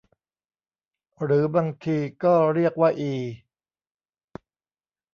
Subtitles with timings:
[1.23, 3.13] หรือบางทีก็เรียกว่าอี